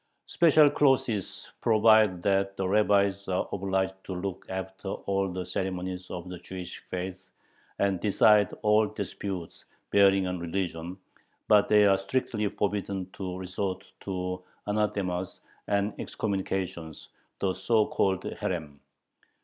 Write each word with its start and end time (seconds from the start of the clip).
Special 0.25 0.67
clauses 0.67 1.51
provide 1.61 2.23
that 2.23 2.57
the 2.57 2.67
rabbis 2.67 3.27
are 3.27 3.47
obliged 3.53 3.93
"to 4.05 4.15
look 4.15 4.47
after 4.49 4.87
all 4.89 5.29
the 5.31 5.45
ceremonies 5.45 6.09
of 6.09 6.27
the 6.27 6.39
Jewish 6.39 6.79
faith 6.89 7.29
and 7.77 7.99
decide 8.01 8.51
all 8.63 8.87
disputes 8.87 9.63
bearing 9.91 10.25
on 10.25 10.39
religion," 10.39 10.97
but 11.47 11.69
they 11.69 11.85
are 11.85 11.99
strictly 11.99 12.49
forbidden 12.49 13.11
to 13.13 13.37
resort 13.37 13.91
to 13.99 14.41
"anathemas" 14.67 15.39
and 15.67 15.93
excommunications 15.99 17.09
(the 17.37 17.53
so 17.53 17.85
called 17.85 18.23
herem). 18.23 18.79